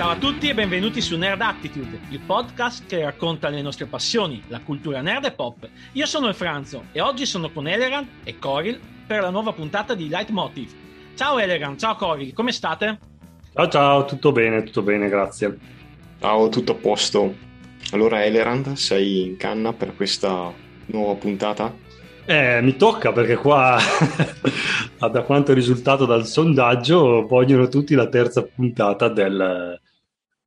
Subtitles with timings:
[0.00, 4.42] Ciao a tutti e benvenuti su Nerd Attitude, il podcast che racconta le nostre passioni,
[4.48, 5.68] la cultura nerd e pop.
[5.92, 9.92] Io sono il Franzo e oggi sono con Eleran e Coril per la nuova puntata
[9.92, 10.72] di Leitmotiv.
[11.14, 12.98] Ciao Eleran, ciao Coril, come state?
[13.52, 15.58] Ciao ciao, tutto bene, tutto bene, grazie.
[16.18, 17.34] Ciao, tutto a posto.
[17.90, 20.50] Allora Elerand, sei in canna per questa
[20.86, 21.76] nuova puntata?
[22.24, 23.78] Eh, mi tocca perché qua,
[25.12, 29.78] da quanto è risultato dal sondaggio, vogliono tutti la terza puntata del,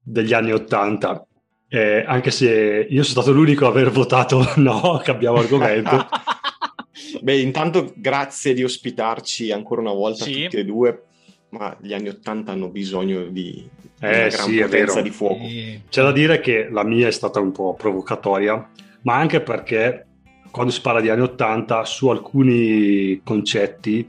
[0.04, 1.26] degli anni Ottanta.
[1.68, 6.06] Eh, anche se io sono stato l'unico a aver votato no, cambiamo argomento.
[7.22, 10.44] Beh, intanto grazie di ospitarci ancora una volta Sì.
[10.44, 11.04] tutti e due,
[11.50, 13.70] ma gli anni Ottanta hanno bisogno di, di
[14.02, 15.04] Eh, una gran sì, è potenza vero.
[15.04, 15.44] di fuoco.
[15.44, 18.70] Eh, C'è da dire che la mia è stata un po' provocatoria,
[19.04, 20.06] ma anche perché
[20.52, 24.08] quando si parla di anni Ottanta, su alcuni concetti,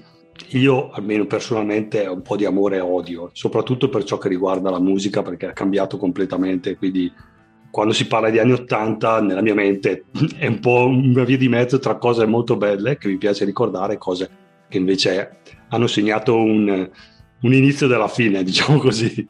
[0.50, 4.80] io almeno personalmente un po' di amore e odio, soprattutto per ciò che riguarda la
[4.80, 7.12] musica, perché ha cambiato completamente, quindi
[7.70, 10.04] quando si parla di anni Ottanta, nella mia mente
[10.38, 13.94] è un po' una via di mezzo tra cose molto belle che mi piace ricordare
[13.94, 14.30] e cose
[14.68, 15.38] che invece
[15.70, 16.88] hanno segnato un,
[17.40, 19.26] un inizio della fine, diciamo così.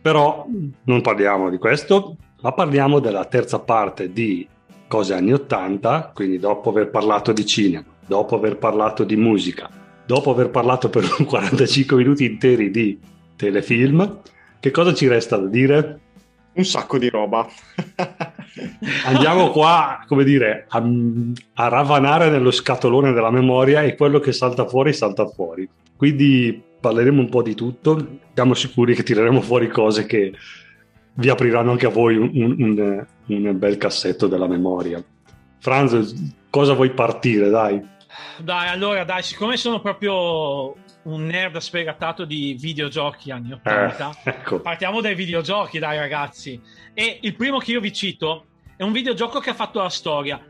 [0.00, 0.46] Però
[0.84, 4.46] non parliamo di questo, ma parliamo della terza parte di
[4.86, 9.68] cose anni 80, quindi dopo aver parlato di cinema, dopo aver parlato di musica,
[10.06, 12.98] dopo aver parlato per 45 minuti interi di
[13.36, 14.20] telefilm,
[14.60, 16.00] che cosa ci resta da dire?
[16.54, 17.46] Un sacco di roba.
[19.06, 20.82] Andiamo qua, come dire, a,
[21.54, 25.68] a ravanare nello scatolone della memoria e quello che salta fuori, salta fuori.
[25.96, 30.32] Quindi parleremo un po' di tutto, siamo sicuri che tireremo fuori cose che
[31.14, 35.02] vi apriranno anche a voi un, un- un- bel cassetto della memoria.
[35.58, 36.14] Franz,
[36.50, 37.82] cosa vuoi partire, dai?
[38.38, 44.60] Dai, allora, dai, siccome sono proprio un nerd sfegatato di videogiochi anni 80, Eh, ecco.
[44.60, 46.60] partiamo dai videogiochi, dai ragazzi.
[46.94, 50.40] E il primo che io vi cito è un videogioco che ha fatto la storia.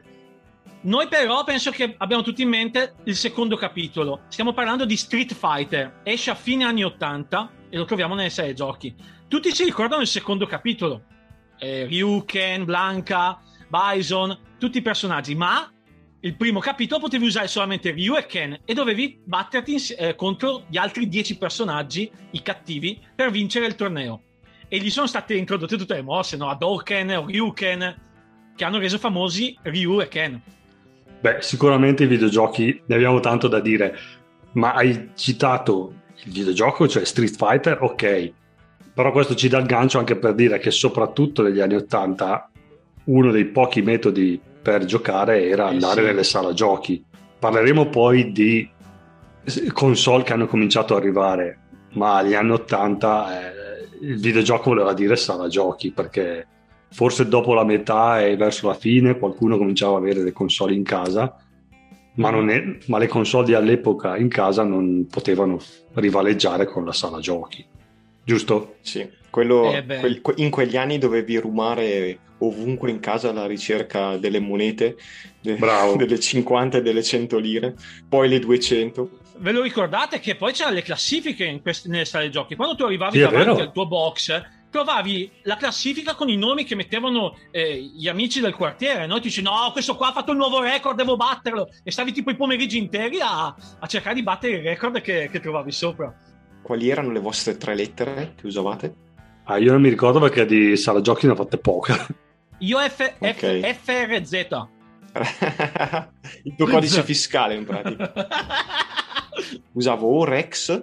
[0.82, 4.20] Noi però penso che abbiamo tutti in mente il secondo capitolo.
[4.28, 6.00] Stiamo parlando di Street Fighter.
[6.04, 8.94] Esce a fine anni 80 e lo troviamo nelle serie giochi.
[9.26, 11.04] Tutti si ricordano il secondo capitolo.
[11.58, 15.34] Eh, Ryu, Ken, Blanca, Bison, tutti i personaggi.
[15.34, 15.72] Ma
[16.24, 20.78] il primo capitolo potevi usare solamente Ryu e Ken e dovevi batterti eh, contro gli
[20.78, 24.22] altri 10 personaggi, i cattivi, per vincere il torneo.
[24.68, 26.48] E gli sono state introdotte tutte le mosse, no?
[26.48, 28.00] Hadouken Ryuken,
[28.56, 30.40] che hanno reso famosi Ryu e Ken.
[31.20, 33.94] Beh, sicuramente i videogiochi ne abbiamo tanto da dire,
[34.52, 35.92] ma hai citato
[36.24, 38.32] il videogioco, cioè Street Fighter, ok,
[38.94, 42.50] però questo ci dà il gancio anche per dire che soprattutto negli anni 80
[43.04, 46.06] uno dei pochi metodi per giocare era Eh andare sì.
[46.06, 47.04] nelle sala giochi.
[47.38, 48.66] Parleremo poi di
[49.74, 51.58] console che hanno cominciato ad arrivare,
[51.92, 53.52] ma agli anni 80 eh,
[54.00, 56.46] il videogioco voleva dire sala giochi perché
[56.90, 60.82] forse dopo la metà e verso la fine qualcuno cominciava ad avere le console in
[60.82, 61.36] casa,
[62.14, 65.58] ma, non è- ma le console all'epoca in casa non potevano
[65.94, 67.66] rivaleggiare con la sala giochi,
[68.24, 68.76] giusto?
[68.80, 74.16] Sì, quello, Eh quel- que- in quegli anni dovevi rumare ovunque in casa alla ricerca
[74.16, 74.96] delle monete,
[75.40, 75.96] de- Bravo.
[75.96, 77.74] delle 50 e delle 100 lire,
[78.08, 79.18] poi le 200.
[79.36, 82.54] Ve lo ricordate che poi c'erano le classifiche in queste, nelle sale giochi?
[82.54, 86.74] Quando tu arrivavi Sì, davanti al tuo box, trovavi la classifica con i nomi che
[86.76, 89.16] mettevano eh, gli amici del quartiere, no?
[89.16, 91.68] Ti dici, no, questo qua ha fatto il nuovo record, devo batterlo.
[91.82, 95.40] E stavi tipo i pomeriggi interi a, a cercare di battere il record che, che
[95.40, 96.12] trovavi sopra.
[96.64, 98.94] Quali erano le vostre tre lettere che usavate?
[99.44, 101.94] Ah, io non mi ricordo perché di sala giochi ne ho fatte poche.
[102.60, 103.60] Io F, F- Ok.
[103.74, 104.46] FRZ.
[106.44, 108.10] Il tuo codice fiscale in pratica.
[109.72, 110.82] Usavo o Rex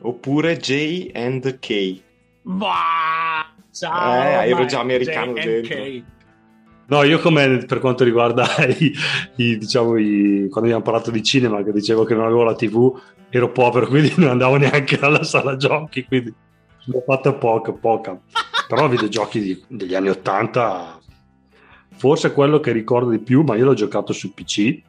[0.00, 2.02] oppure J and K.
[2.42, 5.44] Bah, ciao, Eh, ero già americano JNK.
[5.44, 6.08] dentro.
[6.90, 8.92] No, io come per quanto riguarda i,
[9.36, 13.00] i, diciamo, i, quando abbiamo parlato di cinema, che dicevo che non avevo la TV,
[13.30, 16.34] ero povero, quindi non andavo neanche alla sala giochi, quindi
[16.86, 18.20] ne ho fatta poca, poca.
[18.66, 20.98] Però videogiochi di- degli anni 80,
[21.94, 24.82] forse quello che ricordo di più, ma io l'ho giocato su PC,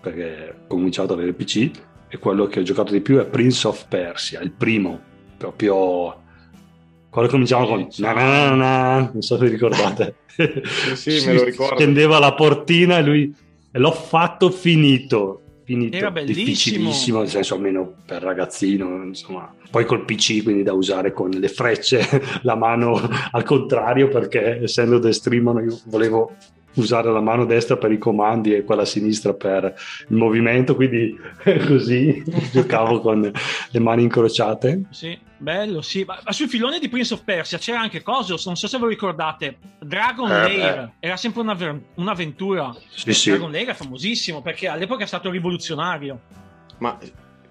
[0.00, 1.70] perché ho cominciato ad avere PC,
[2.08, 4.98] e quello che ho giocato di più è Prince of Persia, il primo,
[5.36, 6.20] proprio...
[7.12, 7.86] Quello che cominciava con...
[7.98, 10.14] Na na na non so se vi ricordate.
[10.94, 11.76] Sì, sì, me lo ricordo.
[11.76, 13.34] Scendeva la portina e lui...
[13.72, 15.42] L'ho fatto finito.
[15.64, 15.94] Finito.
[15.94, 16.46] Era bellissimo.
[16.46, 19.54] Difficilissimo, nel senso almeno per ragazzino, insomma.
[19.70, 22.00] Poi col PC, quindi da usare con le frecce,
[22.44, 22.98] la mano
[23.30, 26.34] al contrario, perché essendo destrimano io volevo
[26.76, 29.74] usare la mano destra per i comandi e quella sinistra per
[30.08, 31.14] il movimento, quindi
[31.68, 33.30] così giocavo con
[33.70, 34.84] le mani incrociate.
[34.88, 35.30] Sì.
[35.42, 36.04] Bello, sì.
[36.04, 38.90] Ma, ma sul filone di Prince of Persia c'era anche cosa, non so se voi
[38.90, 42.72] ricordate, Dragon Eh, Lair era sempre un'avver- un'avventura.
[42.88, 43.30] Sì, sì.
[43.30, 46.20] Dragon Lair è famosissimo perché all'epoca è stato rivoluzionario.
[46.78, 46.96] Ma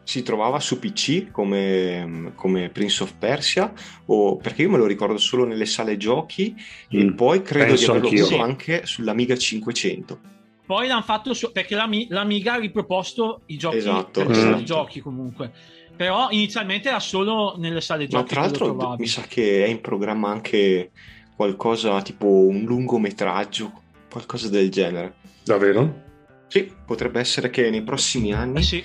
[0.03, 3.71] si trovava su PC come, come Prince of Persia?
[4.05, 6.55] O perché io me lo ricordo solo nelle sale giochi
[6.89, 8.25] e Mm, poi credo di penso averlo anch'io.
[8.27, 10.19] visto anche sull'Amiga 500.
[10.65, 14.47] Poi l'hanno fatto su- perché l'Ami- l'Amiga ha riproposto i giochi Esatto, per le sale
[14.55, 14.63] esatto.
[14.63, 15.51] giochi comunque.
[15.95, 18.33] Però inizialmente era solo nelle sale Ma giochi.
[18.33, 20.91] tra che lo l'altro mi sa che è in programma anche
[21.35, 23.71] qualcosa tipo un lungometraggio,
[24.09, 25.15] qualcosa del genere.
[25.43, 26.09] Davvero?
[26.47, 28.83] Sì, potrebbe essere che nei prossimi anni Eh sì.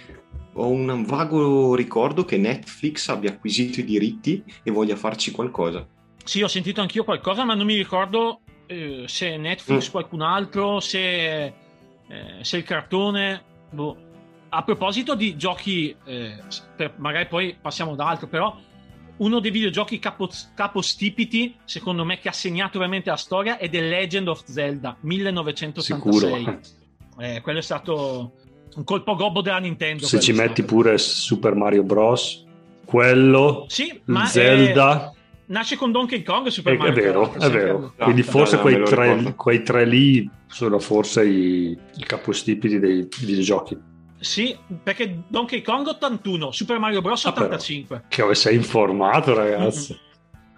[0.54, 5.86] ho un vago ricordo che Netflix abbia acquisito i diritti e voglia farci qualcosa.
[6.24, 9.90] Sì, ho sentito anch'io qualcosa, ma non mi ricordo eh, se Netflix, Mm.
[9.90, 11.52] qualcun altro, se, eh,
[12.42, 13.42] se il cartone.
[13.70, 14.04] boh.
[14.48, 16.36] A proposito di giochi, eh,
[16.76, 18.56] per- magari poi passiamo ad altro, però
[19.18, 23.80] uno dei videogiochi capo, capostipiti, secondo me, che ha segnato veramente la storia è The
[23.80, 26.38] Legend of Zelda 1986.
[26.38, 26.60] Sicuro.
[27.18, 28.32] Eh, quello è stato
[28.74, 30.04] un colpo gobbo della Nintendo.
[30.04, 30.74] Se ci è metti stato.
[30.74, 32.44] pure Super Mario Bros,
[32.84, 35.16] quello, Sì, ma Zelda, eh,
[35.46, 37.76] nasce con Donkey Kong e Super è, è Mario vero, Kart, è vero.
[37.78, 38.04] all'80.
[38.04, 43.94] Quindi forse me quei tre, quei tre lì sono forse i, i capostipiti dei videogiochi.
[44.18, 47.24] Sì, perché Donkey Kong 81, Super Mario Bros.
[47.26, 47.46] Ah, però.
[47.46, 48.04] 85.
[48.08, 49.98] Che sei informato, ragazzi.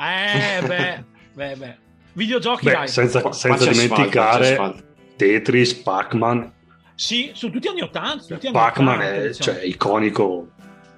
[0.00, 1.76] Eh, beh, beh, beh.
[2.12, 2.86] Videogiochi, Beh, dai.
[2.88, 4.82] senza, senza dimenticare asfalto.
[5.16, 6.52] Tetris, Pac-Man.
[6.94, 8.24] Sì, sono tutti anni 80.
[8.34, 9.58] Tutti anni Pac-Man 80, è diciamo.
[9.58, 10.48] cioè, iconico,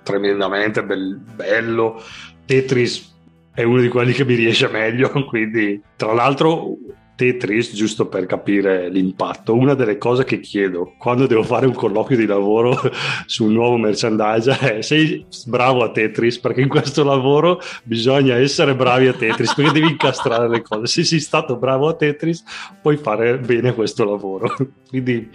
[0.03, 2.03] tremendamente bel- bello.
[2.45, 3.15] Tetris
[3.55, 6.77] è uno di quelli che mi riesce meglio, quindi tra l'altro
[7.21, 12.17] Tetris, giusto per capire l'impatto, una delle cose che chiedo quando devo fare un colloquio
[12.17, 12.81] di lavoro
[13.27, 18.75] su un nuovo merchandise è sei bravo a Tetris, perché in questo lavoro bisogna essere
[18.75, 20.87] bravi a Tetris, perché devi incastrare le cose.
[20.87, 22.43] Se sei stato bravo a Tetris
[22.81, 24.57] puoi fare bene questo lavoro.
[24.89, 25.29] Quindi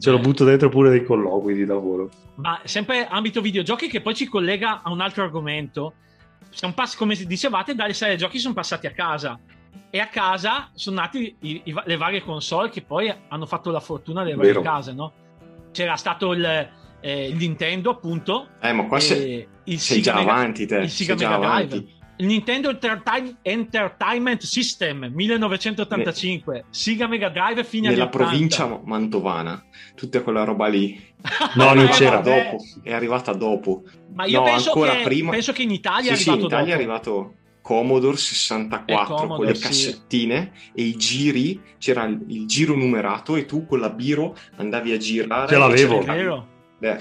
[0.00, 2.10] ce lo butto dentro pure dei colloqui di lavoro.
[2.34, 5.94] Ma sempre ambito videogiochi che poi ci collega a un altro argomento.
[6.50, 9.38] Siamo pass- come dicevate, dalle sale giochi sono passati a casa.
[9.90, 13.80] E a casa sono nati i- i le varie console che poi hanno fatto la
[13.80, 14.62] fortuna delle varie Vero.
[14.62, 15.12] case, no?
[15.72, 16.68] C'era stato il,
[17.00, 18.48] eh, il Nintendo, appunto.
[18.60, 21.44] Eh, ma qua e sei, il sei già Mega- avanti te, il Sega Mega Drive.
[21.46, 21.98] avanti.
[22.16, 28.08] Il Nintendo Entertain- Entertainment System 1985, Sega Mega Drive anni Nella 80.
[28.28, 29.64] provincia mantovana,
[29.94, 31.08] tutta quella roba lì.
[31.54, 32.16] No, è non arrivata c'era.
[32.20, 33.82] dopo, è arrivata dopo.
[34.14, 35.30] Ma io No, penso, che, prima.
[35.30, 36.92] penso che in Italia Sì, è sì, in arrivato Italia è dopo.
[36.92, 39.62] arrivato Commodore 64 Eh, Commodore, con le sì.
[39.62, 44.92] cassettine e i giri, c'era il, il giro numerato e tu con la biro andavi
[44.92, 45.94] a girare Ce l'avevo.
[45.94, 46.46] È cercavi vero.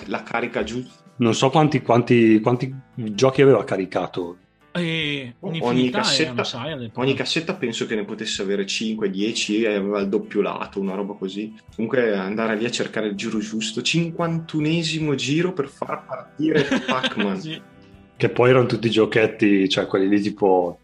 [0.06, 1.04] la, carica giusta.
[1.18, 4.38] Non so quanti, quanti, quanti giochi aveva caricato.
[4.72, 6.92] E Ogni un'infinità cassetta- sai.
[6.94, 10.94] Ogni cassetta penso che ne potesse avere 5, 10 e aveva il doppio lato, una
[10.94, 11.54] roba così.
[11.76, 17.40] Comunque andare lì a cercare il giro giusto, 51esimo giro per far partire Pac-Man.
[17.42, 17.62] Sì.
[18.20, 20.80] Che poi erano tutti giochetti, cioè quelli lì tipo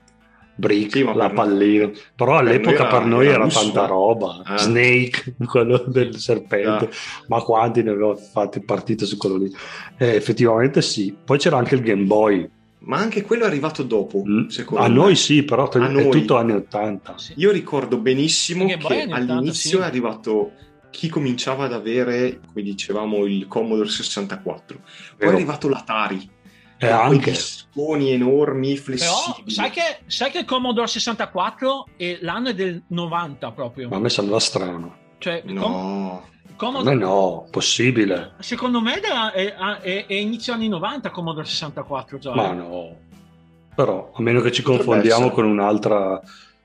[0.56, 1.92] Brick, Sì, la per- pallina.
[2.16, 3.88] Però per all'epoca noi era- per noi era era, lusso, tanta eh.
[3.88, 4.42] roba.
[4.46, 4.58] Ah.
[4.58, 6.90] Snake, quello del serpente.
[7.28, 9.54] Ma quanti ne avevo fatti partite su quello lì?
[9.98, 11.14] Eh, effettivamente sì.
[11.26, 12.50] Poi c'era anche il Game Boy.
[12.88, 14.48] Ma anche quello è arrivato dopo, Mm.
[14.48, 14.94] secondo A me.
[14.94, 16.10] noi sì, però A è noi.
[16.12, 17.18] tutto anni 80.
[17.18, 17.34] Sì.
[17.36, 19.78] Io ricordo benissimo che anni 80, all'inizio sì.
[19.78, 20.52] è arrivato
[20.90, 24.78] chi cominciava ad avere, come dicevamo, il Commodore 64.
[24.78, 24.86] Poi
[25.18, 25.32] è Vero.
[25.36, 26.30] arrivato l'Atari.
[26.78, 29.52] E quei anche disconi enormi, Però flessibili.
[29.52, 33.88] sai che, sai che il Commodore 64 è, l'anno è del 90 proprio.
[33.90, 34.96] ma a me sembra strano.
[35.18, 38.34] Cioè, Com- No, A Commodore, no, possibile.
[38.40, 42.34] secondo me è, è- è- è inizio anni 90 Commodore 64 già.
[42.36, 42.98] Ma no.
[43.74, 45.34] Però, a meno che ci Potrebbe confondiamo essere.
[45.36, 46.22] con un'altra...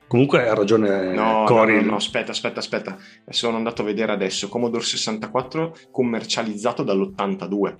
[0.07, 1.81] Comunque ha ragione no, no, Cory.
[1.83, 2.97] no, no, aspetta, aspetta, aspetta.
[3.29, 4.49] Sono andato a vedere adesso.
[4.49, 7.75] Commodore 64 commercializzato dall'82.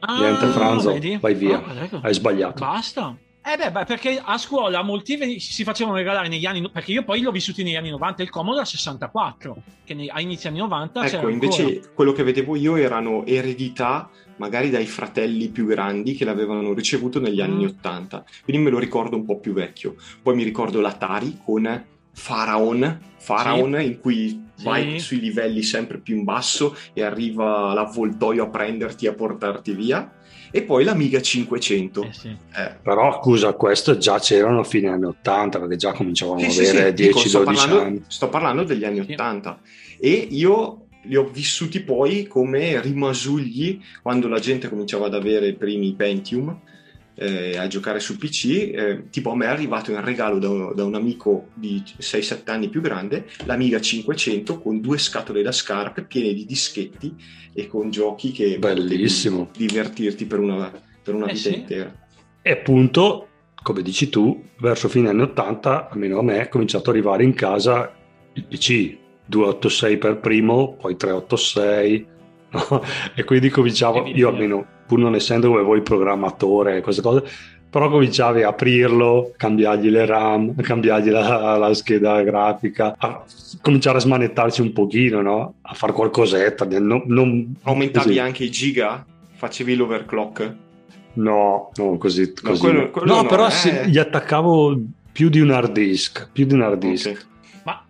[0.00, 1.16] Ah, Niente, Franzo, vedi?
[1.20, 1.62] vai via.
[1.64, 2.00] Ah, ecco.
[2.02, 2.64] Hai sbagliato.
[2.64, 3.16] Basta.
[3.48, 7.20] Eh beh, beh, perché a scuola molti si facevano regalare negli anni, perché io poi
[7.20, 11.28] l'ho vissuto negli anni 90, il Commodore 64, che a inizio anni 90 c'era Ecco,
[11.28, 11.88] invece ancora.
[11.94, 17.40] quello che vedevo io erano eredità magari dai fratelli più grandi che l'avevano ricevuto negli
[17.40, 17.68] anni Mm.
[17.68, 18.24] 80.
[18.42, 19.94] Quindi me lo ricordo un po' più vecchio.
[20.20, 21.84] Poi mi ricordo l'Atari con
[22.24, 24.64] Pharaon, Pharaon in cui Sì.
[24.64, 29.72] vai sui livelli sempre più in basso e arriva l'avvoltoio a prenderti e a portarti
[29.72, 30.10] via.
[30.50, 32.02] E poi l'Amiga 500.
[32.04, 32.28] Eh sì.
[32.28, 36.50] Eh, Però, scusa, questo già c'erano a fine anni 80, perché già cominciavamo Sì, a
[36.50, 38.04] sì, sì, avere dico, 10-12 sto parlando, anni.
[38.06, 39.12] sto parlando degli anni Sì.
[39.12, 39.60] 80
[39.98, 45.54] e io li ho vissuti poi come rimasugli quando la gente cominciava ad avere i
[45.54, 46.58] primi Pentium
[47.18, 48.44] eh, a giocare su PC,
[48.74, 52.68] eh, tipo a me è arrivato in regalo da, da un amico di 6-7 anni
[52.68, 57.14] più grande l'Amiga 500 con due scatole da scarpe piene di dischetti
[57.54, 60.70] e con giochi che bellissimo divertirti per una,
[61.02, 61.54] per una Eh vita sì.
[61.54, 62.08] intera.
[62.42, 63.28] e appunto
[63.62, 67.34] come dici tu verso fine anni 80 almeno a me è cominciato ad arrivare in
[67.34, 67.92] casa
[68.34, 68.96] il PC
[69.26, 72.06] 286 per primo poi 386
[72.50, 72.82] no?
[73.14, 77.24] e quindi cominciavo E io almeno pur non essendo come voi programmatore e queste cose
[77.68, 83.22] però cominciavi a aprirlo, cambiargli le RAM, cambiargli la, la scheda grafica, a
[83.60, 85.54] cominciare a smanettarci un pochino, no?
[85.60, 86.64] A fare qualcosetta.
[86.64, 88.18] Non, non- Aumentavi così.
[88.18, 89.04] anche i giga?
[89.34, 90.54] Facevi l'overclock?
[91.14, 92.32] No, no, così.
[92.42, 92.60] No, così.
[92.62, 93.50] quello- quello no, no, però eh.
[93.50, 94.80] sì, gli attaccavo
[95.12, 97.08] più di un hard disk, più di un hard disk.
[97.08, 97.26] Ok.
[97.64, 97.84] Ma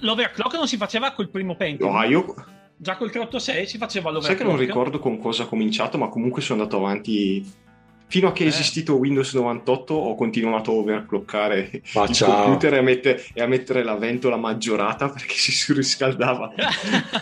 [0.00, 1.92] l'overclock non si faceva col primo Pentium?
[1.92, 2.34] No, io
[2.76, 4.36] Già col 386 si faceva l'overclock.
[4.38, 7.62] sai che non ricordo con cosa ho cominciato, ma comunque sono andato avanti.
[8.06, 8.50] Fino a che è Eh.
[8.50, 12.42] esistito Windows 98 ho continuato a overclockare Ma il ciao.
[12.42, 16.52] computer e a, mette- e a mettere la ventola maggiorata perché si surriscaldava.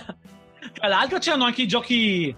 [0.73, 2.35] Tra l'altro c'erano anche i giochi...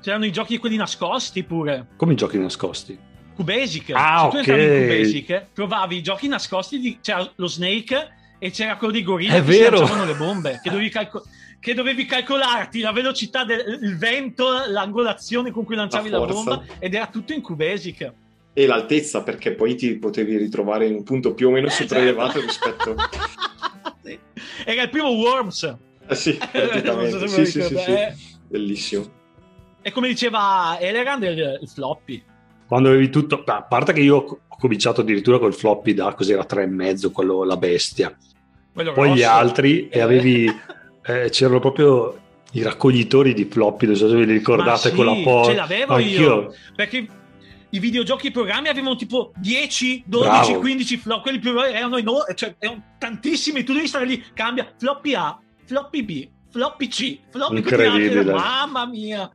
[0.00, 1.88] C'erano i giochi quelli nascosti pure.
[1.96, 2.96] Come i giochi nascosti.
[3.34, 3.90] Cubasic.
[3.94, 4.86] Ah, Se tu entravi in.
[4.88, 9.36] Cubasic, trovavi i giochi nascosti, di- c'era lo Snake e c'era quello di gorilla È
[9.36, 9.78] che vero.
[9.78, 11.24] lanciavano le bombe, che dovevi, calco-
[11.60, 16.64] che dovevi calcolarti la velocità del il vento, l'angolazione con cui lanciavi La la, bomba
[16.78, 18.12] ed era tutto in Cubasic.
[18.52, 22.40] E l'altezza, perché poi ti potevi ritrovare in un punto più o meno Eh, sopraelevato
[22.40, 22.46] certo.
[22.46, 22.94] rispetto.
[24.02, 24.18] Sì.
[24.64, 25.76] Era il primo Worms.
[26.06, 27.28] Eh sì, so praticamente.
[27.28, 27.90] se Sì, sì, sì, sì.
[27.90, 28.14] eh.
[28.48, 29.06] Bellissimo.
[29.82, 32.22] E come diceva Elegant, il, il floppy.
[32.66, 36.62] Quando avevi tutto, a parte che io ho cominciato addirittura col floppy da cos'era tre
[36.62, 38.16] e mezzo, quello la bestia.
[38.72, 39.30] Quello Poi gli rosso.
[39.30, 40.00] altri e Eh.
[40.00, 40.50] avevi
[41.04, 42.18] eh, c'erano proprio
[42.52, 45.50] i raccoglitori di floppy, non so se ve li ricordate Ma con la sì, porta.
[45.50, 46.54] ce l'avevo io.
[46.74, 47.06] Perché
[47.70, 50.58] i videogiochi i programmi avevano tipo 10, 12, Bravo.
[50.60, 55.14] 15 flop, quelli più erano, enormi, cioè, erano tantissimi, tu devi stare lì, cambia floppy
[55.14, 58.24] A, floppy B, floppy C, floppy Incredibile.
[58.24, 59.30] Mamma mia.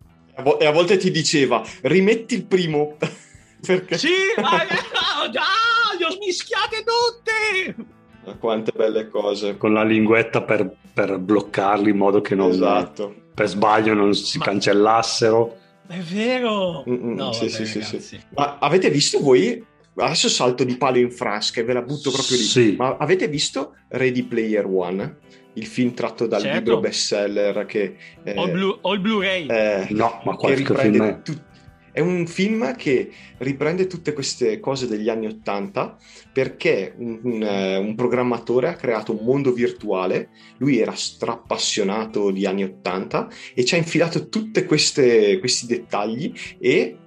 [0.59, 2.97] E a volte ti diceva, rimetti il primo.
[3.65, 4.09] perché Sì,
[4.41, 8.01] ma ah, li ho smischiati tutti.
[8.39, 9.57] Quante belle cose.
[9.57, 13.13] con la linguetta per, per bloccarli in modo che non Esatto.
[13.33, 15.57] per sbaglio non si Ma- cancellassero.
[15.87, 16.83] È vero.
[16.85, 18.19] No, sì, vabbè, sì, sì, sì.
[18.35, 19.63] Ma avete visto voi?
[19.95, 22.43] Adesso salto di palo in frasca e ve la butto proprio lì.
[22.43, 22.75] Sì.
[22.77, 25.17] Ma avete visto Ready Player One?
[25.55, 26.57] Il film tratto dal Certo.
[26.57, 27.95] libro bestseller che...
[28.23, 29.45] eh, il, Blu- il Blu-ray.
[29.47, 31.21] eh, No, ma che qualche film è?
[31.21, 31.43] tut-
[31.93, 35.97] è un film che riprende tutte queste cose degli anni Ottanta
[36.33, 42.45] perché un, un, eh, un programmatore ha creato un mondo virtuale, lui era strappassionato di
[42.45, 46.97] anni Ottanta e ci ha infilato tutti questi dettagli e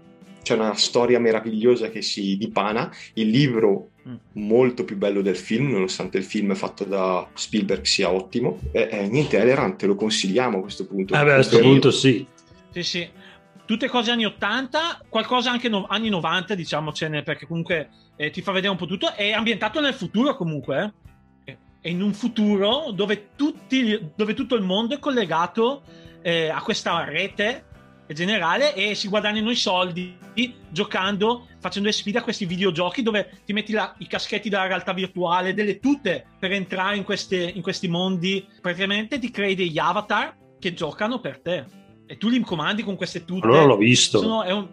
[0.43, 4.15] c'è una storia meravigliosa che si dipana, il libro Mm.
[4.35, 8.61] molto più bello del film, nonostante il film fatto da Spielberg sia ottimo.
[8.71, 11.13] E, e niente, Eleran, te lo consigliamo a questo punto.
[11.13, 12.25] Eh beh, a questo punto sì.
[12.71, 13.09] Sì, sì.
[13.67, 18.53] Tutte cose anni 80, qualcosa anche no- anni 90, diciamocene, perché comunque eh, ti fa
[18.53, 19.13] vedere un po' tutto.
[19.13, 20.95] È ambientato nel futuro comunque.
[21.45, 21.59] eh.
[21.81, 25.83] È in un futuro dove, tutti, dove tutto il mondo è collegato
[26.23, 27.65] eh, a questa rete
[28.09, 30.17] generale e si guadagnano i soldi
[30.69, 34.93] giocando, facendo le sfide a questi videogiochi dove ti metti la- i caschetti della realtà
[34.93, 38.47] virtuale, delle tute per entrare in, queste- in questi mondi.
[38.61, 41.65] Praticamente ti crei degli avatar che giocano per te
[42.07, 43.47] e tu li comandi con queste tute.
[43.47, 44.19] Allora l'ho visto.
[44.21, 44.67] Sono- è un-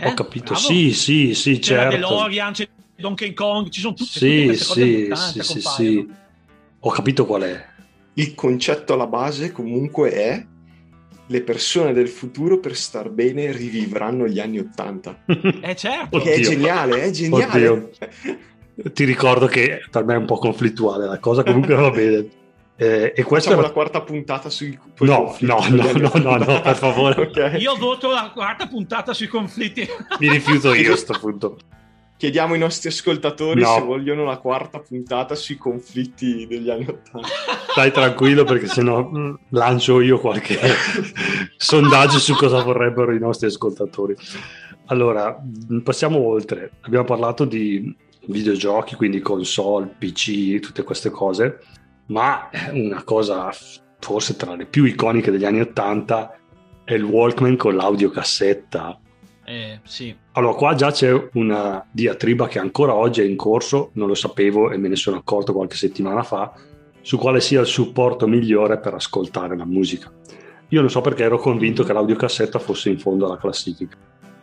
[0.00, 0.52] Eh, Ho capito.
[0.52, 0.60] bravo.
[0.60, 1.96] Sì, sì, sì, C'è certo.
[1.96, 6.08] DeLorean, c'è Donkey Kong, ci sono tutte, tutte Sì, queste cose sì, sì, sì, sì.
[6.84, 7.66] Ho capito qual è.
[8.14, 10.46] il concetto alla base comunque è
[11.26, 15.24] le persone del futuro per star bene rivivranno gli anni Ottanta.
[15.60, 16.18] Eh certo.
[16.18, 16.48] Che è Oddio.
[16.50, 17.68] geniale, è geniale.
[17.68, 17.90] Oddio.
[18.92, 22.28] Ti ricordo che per me è un po' conflittuale la cosa, comunque va bene.
[22.74, 26.74] Eh, e Facciamo era- la quarta puntata sui conflitti no, no, no, no, no, per
[26.76, 27.30] favore.
[27.60, 29.86] Io voto la quarta puntata sui conflitti.
[30.18, 31.58] Mi rifiuto io a sto punto.
[32.16, 33.74] Chiediamo ai nostri ascoltatori No.
[33.74, 37.26] se vogliono la quarta puntata sui conflitti degli anni Ottanta.
[37.70, 40.56] Stai tranquillo perché sennò mh, lancio io qualche
[41.56, 44.14] sondaggio su cosa vorrebbero i nostri ascoltatori.
[44.86, 45.36] Allora,
[45.68, 46.72] mh, passiamo oltre.
[46.82, 47.94] Abbiamo parlato di
[48.26, 51.58] videogiochi, quindi console, PC, tutte queste cose,
[52.12, 53.50] ma una cosa
[53.98, 56.36] forse tra le più iconiche degli anni Ottanta
[56.84, 58.98] è il Walkman con l'audiocassetta.
[59.44, 60.14] Eh, sì.
[60.32, 64.70] Allora, qua già c'è una diatriba che ancora oggi è in corso, non lo sapevo
[64.70, 66.52] e me ne sono accorto qualche settimana fa,
[67.00, 70.12] su quale sia il supporto migliore per ascoltare la musica.
[70.68, 73.96] Io non so perché ero convinto che l'audiocassetta fosse in fondo alla classifica.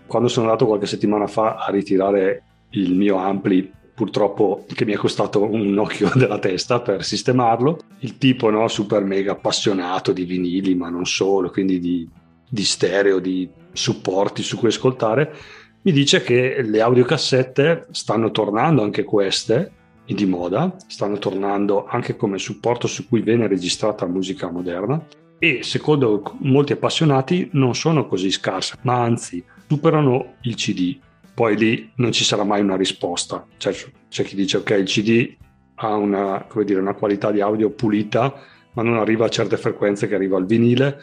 [0.07, 4.95] quando sono andato qualche settimana fa a ritirare il mio ampli purtroppo che mi è
[4.95, 7.79] costato un occhio della testa per sistemarlo.
[7.99, 12.07] Il tipo no, super mega appassionato di vinili, ma non solo, quindi di,
[12.47, 15.35] di stereo, di supporti su cui ascoltare,
[15.81, 19.71] mi dice che le audiocassette stanno tornando anche queste
[20.05, 25.05] di moda, stanno tornando anche come supporto su cui viene registrata musica moderna
[25.37, 30.97] e secondo molti appassionati non sono così scarse, ma anzi superano il CD
[31.39, 33.45] poi lì non ci sarà mai una risposta.
[33.55, 33.73] Cioè,
[34.09, 35.37] c'è chi dice ok, il CD
[35.75, 38.33] ha una, dire, una qualità di audio pulita,
[38.73, 40.99] ma non arriva a certe frequenze che arriva al vinile.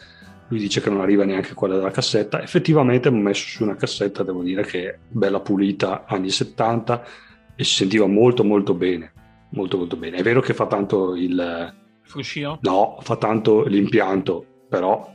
[0.49, 2.39] Lui dice che non arriva neanche quella della cassetta.
[2.43, 7.03] Effettivamente ho messo su una cassetta, devo dire che è bella pulita, anni 70,
[7.55, 9.13] e si sentiva molto molto bene.
[9.53, 10.17] Molto molto bene.
[10.17, 11.73] È vero che fa tanto il...
[12.03, 12.59] Fruscio?
[12.61, 15.11] No, fa tanto l'impianto, però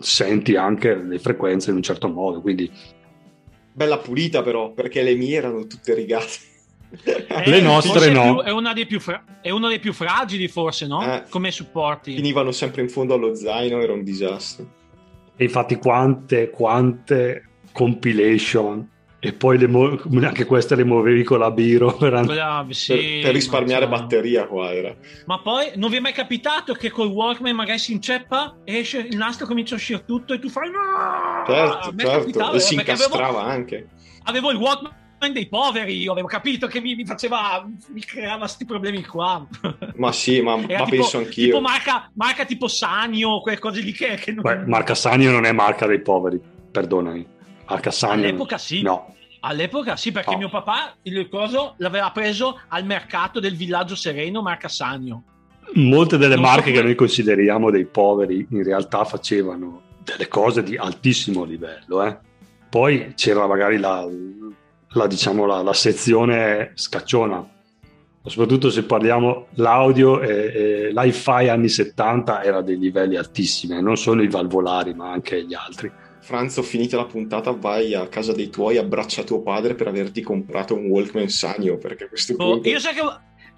[0.00, 2.70] senti anche le frequenze in un certo modo, quindi
[3.78, 6.46] bella pulita però, perché le mie erano tutte rigate.
[6.90, 8.36] Eh, le nostre no.
[8.36, 11.02] Più, è, una fra- è, uno dei più fragili forse, no?
[11.02, 12.14] Eh, Come supporti.
[12.14, 14.76] Finivano sempre in fondo allo zaino, era un disastro.
[15.36, 18.88] E infatti quante, quante compilation
[19.20, 23.32] e poi mo- anche queste le muovevi con la biro per, and- sì, per, per
[23.34, 23.90] risparmiare so.
[23.90, 24.94] batteria qua era.
[25.26, 29.16] ma poi non vi è mai capitato che col Walkman magari si inceppa esce il
[29.16, 32.52] nastro comincia a uscire tutto e tu fai no certo, certo.
[32.52, 33.88] e si incastrava avevo, anche
[34.24, 34.96] avevo il Walkman
[35.32, 39.44] dei poveri, io avevo capito che mi, mi faceva, mi creava questi problemi qua.
[39.96, 41.46] Ma sì, ma, ma tipo, penso anch'io.
[41.46, 44.42] Tipo marca, marca tipo Sanio, quelle cose lì che, che non...
[44.42, 47.36] Beh, marca Sanio non è marca dei poveri, perdonami.
[47.70, 48.14] A Cassano.
[48.14, 48.82] All'epoca sì.
[48.82, 49.14] No.
[49.40, 50.38] All'epoca sì, perché no.
[50.38, 55.22] mio papà il coso l'aveva preso al mercato del villaggio sereno Marca Sannio.
[55.74, 60.62] Molte delle non marche so che noi consideriamo dei poveri in realtà facevano delle cose
[60.62, 62.02] di altissimo livello.
[62.04, 62.18] Eh.
[62.70, 64.06] Poi c'era magari la,
[64.88, 67.46] la, diciamo, la, la sezione scacciona,
[68.24, 74.22] soprattutto se parliamo l'audio e, e l'i-fi anni 70 era dei livelli altissimi, non solo
[74.22, 75.90] i valvolari ma anche gli altri.
[76.28, 80.74] Franzo, finita la puntata, vai a casa dei tuoi, abbraccia tuo padre per averti comprato
[80.74, 82.68] un Walkman Sanyo, perché a questo oh, punto...
[82.68, 83.00] io, so che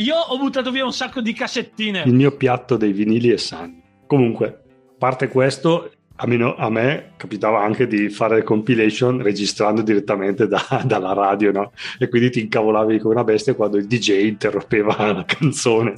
[0.05, 2.05] io ho buttato via un sacco di cassettine.
[2.07, 3.83] Il mio piatto dei vinili è Sanyo.
[4.07, 9.83] Comunque, a parte questo, a me, a me, capitava anche di fare le compilation registrando
[9.83, 11.73] direttamente da, dalla radio, no?
[11.99, 15.95] E quindi ti incavolavi come una bestia quando il DJ interrompeva la canzone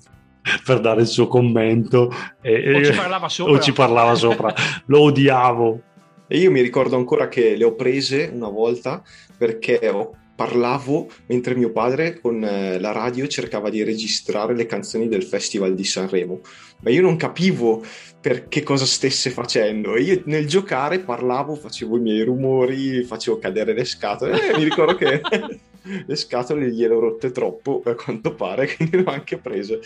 [0.64, 2.11] per dare il suo commento.
[2.40, 3.52] E, o ci parlava sopra.
[3.52, 4.54] O ci parlava sopra.
[4.87, 5.82] Lo odiavo.
[6.32, 9.02] E io mi ricordo ancora che le ho prese una volta
[9.36, 15.08] perché ho parlavo mentre mio padre con eh, la radio cercava di registrare le canzoni
[15.08, 16.40] del Festival di Sanremo,
[16.80, 17.84] ma io non capivo
[18.18, 19.94] per che cosa stesse facendo.
[19.94, 24.64] E io nel giocare parlavo, facevo i miei rumori, facevo cadere le scatole e mi
[24.64, 25.20] ricordo che
[26.06, 29.80] le scatole gliele ho rotte troppo, a quanto pare, quindi le ho anche prese.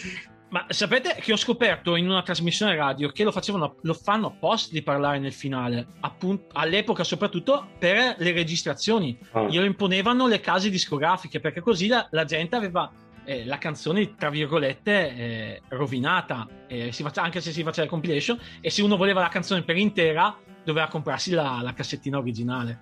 [0.57, 4.73] Ma sapete che ho scoperto in una trasmissione radio che lo, facevano, lo fanno apposta
[4.73, 9.19] di parlare nel finale, appunto, all'epoca soprattutto per le registrazioni.
[9.33, 9.49] Oh.
[9.49, 12.91] Glielo imponevano le case discografiche perché così la, la gente aveva
[13.27, 18.39] eh, la canzone, tra virgolette, eh, rovinata, eh, face, anche se si faceva la compilation,
[18.63, 22.81] e se uno voleva la canzone per intera doveva comprarsi la, la cassettina originale.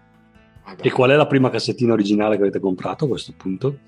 [0.81, 3.79] E qual è la prima cassettina originale che avete comprato a questo punto?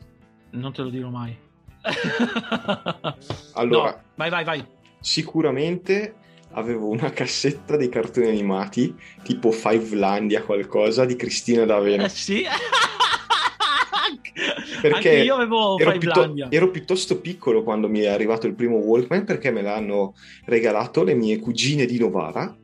[0.50, 1.44] Non te lo dirò mai.
[3.54, 4.64] allora, no, vai, vai, vai.
[5.00, 6.14] Sicuramente
[6.52, 12.04] avevo una cassetta dei cartoni animati, tipo Fivelandia qualcosa, di Cristina D'Avena.
[12.04, 12.44] Eh, sì.
[14.80, 19.24] perché io avevo ero, piuttosto, ero piuttosto piccolo quando mi è arrivato il primo Walkman
[19.24, 22.56] perché me l'hanno regalato le mie cugine di Novara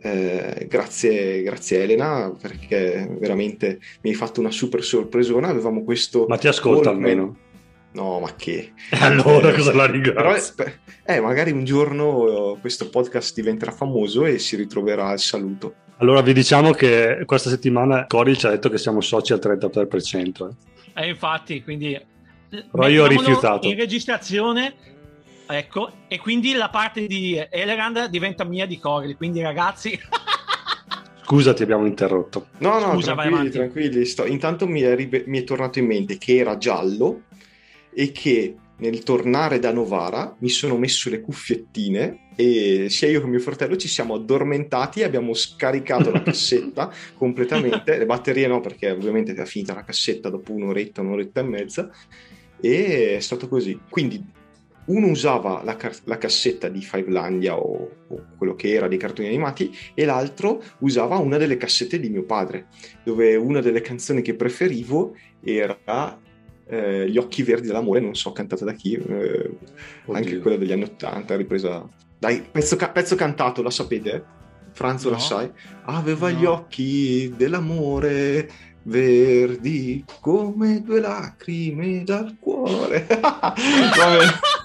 [0.00, 6.38] eh, grazie, grazie Elena perché veramente mi hai fatto una super sorpresona avevamo questo ma
[6.38, 7.10] ti ascolta Walkman.
[7.10, 7.36] almeno
[7.92, 8.72] No, ma che?
[9.00, 10.54] allora cosa la ringrazio?
[10.54, 10.70] Però,
[11.04, 15.74] eh, magari un giorno eh, questo podcast diventerà famoso e si ritroverà al saluto.
[15.98, 20.48] Allora vi diciamo che questa settimana Cori ci ha detto che siamo soci al 33%.
[20.94, 21.98] Eh, eh infatti, quindi...
[22.48, 23.66] Però io ho rifiutato.
[23.68, 24.74] In registrazione,
[25.46, 29.98] ecco, e quindi la parte di Elegand diventa mia di Cori, quindi ragazzi...
[31.24, 32.46] Scusa, ti abbiamo interrotto.
[32.58, 34.04] No, no, Scusa, tranquilli, tranquilli.
[34.06, 34.24] Sto...
[34.24, 34.96] Intanto mi è,
[35.26, 37.24] mi è tornato in mente che era giallo
[37.92, 43.26] e che nel tornare da Novara mi sono messo le cuffiettine e sia io che
[43.26, 48.90] mio fratello ci siamo addormentati e abbiamo scaricato la cassetta completamente, le batterie no perché
[48.90, 51.90] ovviamente era finita la cassetta dopo un'oretta, un'oretta e mezza
[52.60, 53.80] e è stato così.
[53.88, 54.24] Quindi
[54.86, 59.28] uno usava la, car- la cassetta di Fivelandia o, o, quello che era dei cartoni
[59.28, 62.66] animati e l'altro usava una delle cassette di mio padre,
[63.04, 65.78] dove una delle canzoni che preferivo era
[66.68, 69.50] eh, Gli occhi verdi dell'amore, non so cantata da chi, eh,
[70.12, 71.86] anche quella degli anni Ottanta, ripresa...
[72.18, 74.24] Dai, pezzo, ca- pezzo cantato, la sapete?
[74.72, 75.16] Franzo, no.
[75.16, 75.50] la sai?
[75.84, 76.38] Aveva no.
[76.38, 78.50] gli occhi dell'amore
[78.82, 83.06] verdi come due lacrime dal cuore.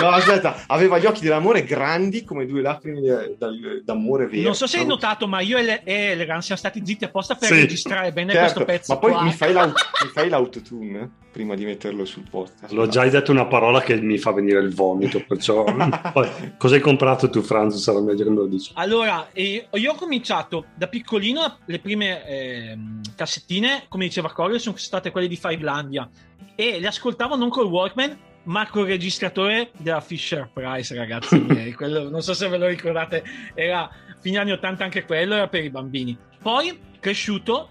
[0.00, 3.36] No, aspetta, aveva gli occhi dell'amore grandi come due lacrime
[3.84, 4.42] d'amore vero.
[4.42, 7.54] Non so se hai notato, ma io e Elegan siamo stati zitti apposta per sì,
[7.54, 8.92] registrare bene certo, questo pezzo.
[8.94, 9.22] Ma poi qua.
[9.22, 12.72] mi fai, l'aut- mi fai l'autotune eh, prima di metterlo sul podcast.
[12.72, 15.64] L'ho già detto una parola che mi fa venire il vomito, perciò...
[16.56, 17.76] cosa hai comprato tu, Franz?
[17.76, 18.72] Sarà meglio che me lo dici.
[18.74, 22.78] Allora, io ho cominciato da piccolino, le prime eh,
[23.14, 26.08] cassettine, come diceva Corey, sono state quelle di Fivelandia
[26.54, 31.72] e le ascoltavo non col Walkman, Marco registratore della Fisher Price, ragazzi miei.
[31.72, 33.22] quello, non so se ve lo ricordate,
[33.54, 36.16] era fine anni 80 anche quello, era per i bambini.
[36.40, 37.68] Poi, cresciuto,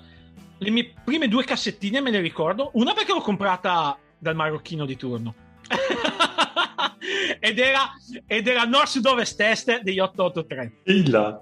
[0.58, 4.96] le mie prime due cassettine me le ricordo, una perché l'ho comprata dal marocchino di
[4.96, 5.34] turno.
[7.40, 7.92] ed, era,
[8.28, 10.74] ed era Nord Sud Ovest Est degli 883.
[10.84, 11.42] Illa.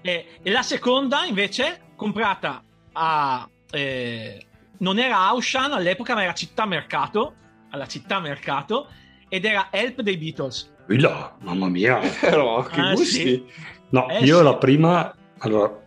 [0.00, 3.48] E, e la seconda invece comprata a...
[3.70, 4.46] Eh,
[4.78, 7.36] non era Aushan all'epoca, ma era Città Mercato
[7.72, 8.86] alla città mercato
[9.28, 10.70] ed era Help dei Beatles.
[10.86, 12.00] Là, mamma mia.
[12.20, 13.20] Però che ah, gusti.
[13.20, 13.44] Sì.
[13.90, 14.42] No, eh, io sì.
[14.42, 15.80] la prima, allora,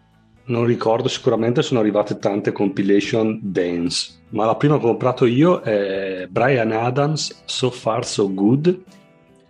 [0.46, 5.62] non ricordo, sicuramente sono arrivate tante compilation dance, ma la prima che ho comprato io
[5.62, 8.84] è Brian Adams, So Far So Good,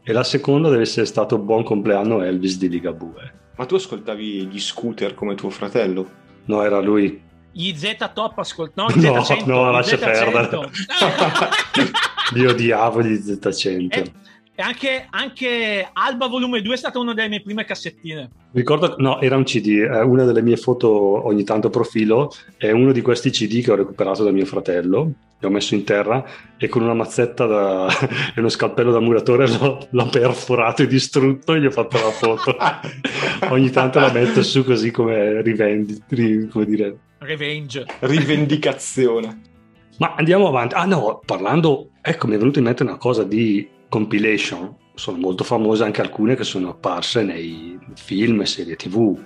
[0.04, 3.34] e la seconda deve essere stato Buon compleanno Elvis di Ligabue.
[3.58, 6.24] Ma tu ascoltavi gli scooter come tuo fratello?
[6.46, 7.22] No, era lui.
[7.52, 10.70] Gli Z Top ascolta, no, no, Z100, no, lascia perdere.
[12.34, 13.88] Io odiavo gli Z100.
[13.90, 14.12] E,
[14.56, 18.30] e anche, anche, Alba Volume 2 è stata una delle mie prime cassettine.
[18.54, 20.90] Ricordo, no, era un CD, eh, una delle mie foto
[21.28, 25.46] ogni tanto profilo è uno di questi CD che ho recuperato da mio fratello, che
[25.46, 26.24] ho messo in terra
[26.58, 27.88] e con una mazzetta da,
[28.34, 32.12] e uno scalpello da muratore l'ho, l'ho, perforato e distrutto e gli ho fatto la
[32.12, 32.56] foto.
[33.52, 36.02] ogni tanto la metto su così come rivendi,
[36.50, 36.98] come dire...
[37.20, 37.86] Revenge.
[38.00, 39.54] Rivendicazione.
[39.98, 40.76] Ma andiamo avanti.
[40.76, 44.76] Ah no, parlando, ecco, mi è venuto in mente una cosa di compilation.
[44.94, 49.18] Sono molto famose anche alcune che sono apparse nei film e serie tv.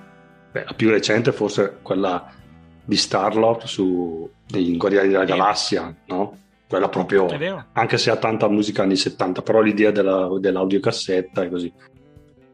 [0.51, 2.31] Beh, la più recente forse quella
[2.83, 6.37] di Starlord su in Guardiani della Galassia, no?
[6.67, 7.27] Quella proprio,
[7.73, 11.73] anche se ha tanta musica anni 70, però l'idea della, dell'audiocassetta e così.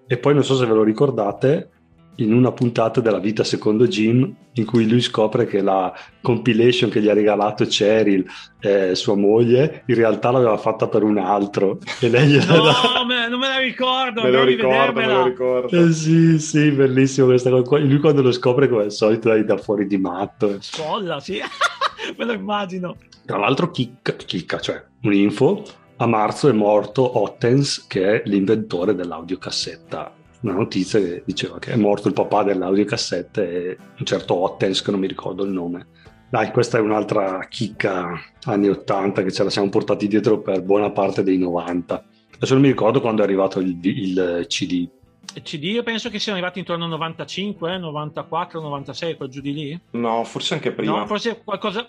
[0.07, 1.69] E poi non so se ve lo ricordate,
[2.17, 7.01] in una puntata della vita secondo Jim in cui lui scopre che la compilation che
[7.01, 8.25] gli ha regalato Cheryl,
[8.61, 12.63] eh, sua moglie, in realtà l'aveva fatta per un altro e lei gliela no,
[13.05, 13.27] da...
[13.27, 15.77] non me la ricordo, me lo ricordo, me lo ricordo.
[15.77, 17.79] Eh, sì, sì, bellissimo questa cosa.
[17.79, 20.57] Lui quando lo scopre come al solito dai da fuori di matto.
[20.61, 21.39] Scolla, sì,
[22.17, 22.95] me lo immagino.
[23.25, 25.63] Tra l'altro chicca, chicca cioè un'info,
[25.97, 31.75] a marzo è morto Ottens che è l'inventore dell'audiocassetta una notizia che diceva che è
[31.75, 35.87] morto il papà dell'audiocassette e un certo Ottens che non mi ricordo il nome.
[36.29, 40.91] Dai, questa è un'altra chicca anni 80 che ce la siamo portati dietro per buona
[40.91, 42.05] parte dei 90.
[42.35, 44.87] Adesso non mi ricordo quando è arrivato il, il CD.
[45.33, 49.53] Il CD io penso che siano arrivati intorno al 95, 94, 96, quel giù di
[49.53, 49.79] lì.
[49.91, 50.99] No, forse anche prima.
[50.99, 51.87] No, forse qualcosa...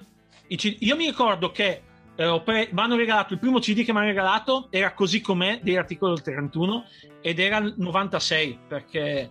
[0.49, 1.83] Io mi ricordo che
[2.17, 5.61] eh, pre- mi hanno regalato il primo CD che mi hanno regalato era così com'è
[5.63, 6.85] degli articoli del 31
[7.21, 9.31] ed era il 96 perché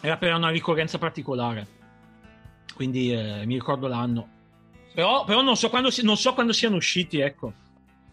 [0.00, 1.66] era per una ricorrenza particolare
[2.74, 4.28] quindi eh, mi ricordo l'anno
[4.92, 7.52] però, però non, so quando, non so quando siano usciti ecco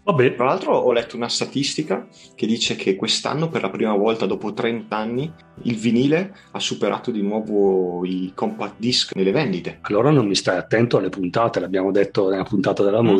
[0.07, 0.35] Vabbè.
[0.35, 4.53] Tra l'altro ho letto una statistica che dice che quest'anno per la prima volta dopo
[4.53, 5.29] 30 anni
[5.63, 9.79] il vinile ha superato di nuovo i compact disc nelle vendite.
[9.81, 13.13] Allora non mi stai attento alle puntate, l'abbiamo detto nella puntata della mm-hmm.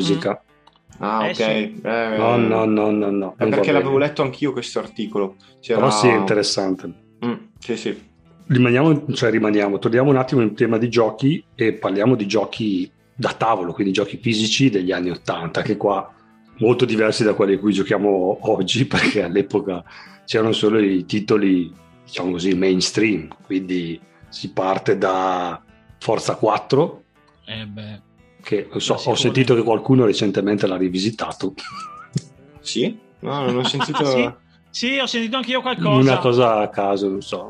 [0.99, 1.35] Ah, eh, ok.
[1.35, 1.81] Sì.
[1.83, 3.35] Eh, no, no, no, no, no.
[3.37, 5.35] È perché l'avevo letto anch'io questo articolo.
[5.59, 5.79] C'era...
[5.79, 6.91] Però sì, è interessante.
[7.25, 8.05] Mm, sì, sì.
[8.47, 13.33] Rimaniamo, cioè rimaniamo, torniamo un attimo in tema di giochi e parliamo di giochi da
[13.33, 16.13] tavolo, quindi giochi fisici degli anni 80, che qua
[16.59, 19.83] molto diversi da quelli a cui giochiamo oggi, perché all'epoca
[20.25, 21.71] c'erano solo i titoli,
[22.05, 25.61] diciamo così, mainstream, quindi si parte da
[25.99, 27.03] Forza 4.
[27.45, 28.06] Eh beh
[28.47, 31.53] che so, ho sentito che qualcuno recentemente l'ha rivisitato.
[32.61, 32.97] Sì?
[33.19, 34.05] No, non ho sentito...
[34.05, 34.31] sì?
[34.69, 35.99] Sì, ho sentito anche io qualcosa.
[35.99, 37.49] Una cosa a caso, non so.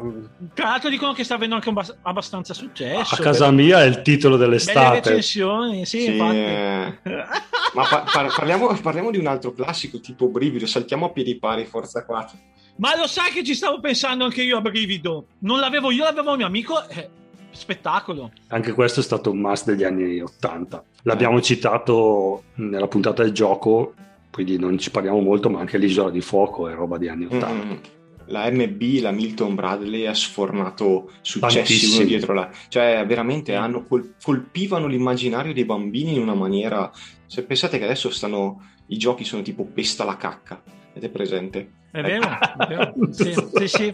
[0.53, 3.15] Tra l'altro dicono che sta avendo anche un bas- abbastanza successo.
[3.15, 4.95] A casa Belle- mia è il titolo Belle dell'estate.
[5.09, 6.37] recensioni, sì, Sì, infatti.
[6.37, 6.93] eh.
[7.73, 11.65] Ma pa- par- parliamo, parliamo di un altro classico tipo Brivido, saltiamo a piedi pari
[11.65, 12.37] Forza 4.
[12.77, 15.25] Ma lo sai che ci stavo pensando anche io a brivido?
[15.39, 16.87] Non l'avevo io, l'avevo mio amico.
[16.87, 17.09] eh,
[17.57, 18.31] spettacolo.
[18.47, 20.83] Anche questo è stato un must degli anni 80.
[21.03, 23.93] L'abbiamo citato nella puntata del gioco,
[24.31, 27.47] quindi non ci parliamo molto, ma anche l'isola di fuoco è roba di anni 80.
[27.53, 27.71] Mm.
[28.29, 31.95] La MB, la Milton Bradley ha sfornato successi Tantissimi.
[31.99, 32.59] uno dietro l'altro.
[32.67, 36.91] Cioè, veramente hanno col- colpivano l'immaginario dei bambini in una maniera.
[37.25, 38.71] Se pensate che adesso stanno.
[38.87, 40.61] I giochi sono tipo pesta la cacca.
[40.91, 41.71] Avete presente?
[41.91, 42.93] È vero, è vero.
[43.11, 43.91] Sì, sì, sì.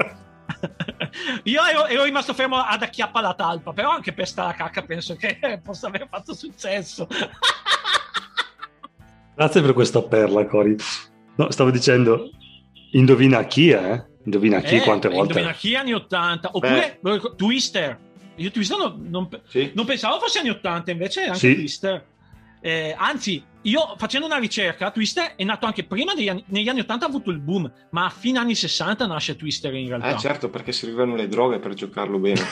[1.43, 4.81] Io ero, ero rimasto fermo ad acchiappa la talpa, però anche per sta la cacca
[4.83, 7.07] penso che possa aver fatto successo.
[9.35, 10.75] Grazie per questa perla, Cori.
[11.35, 12.29] No, stavo dicendo,
[12.91, 14.05] indovina chi è?
[14.25, 15.33] Indovina chi Eh, quante volte?
[15.33, 16.49] Indovina chi anni 80?
[16.53, 17.99] Oppure ricordo- Twister.
[18.35, 19.71] Io Twister non, non, Sì.
[19.75, 21.55] non pensavo fosse anni 80, invece è anche Sì.
[21.55, 22.05] Twister.
[22.61, 26.81] Eh, anzi, io facendo una ricerca, Twister è nato anche prima degli anni, negli anni
[26.81, 30.15] 80 ha avuto il boom, ma a fine anni 60 nasce Twister in realtà.
[30.15, 32.41] Eh, certo, perché servivano le droghe per giocarlo bene.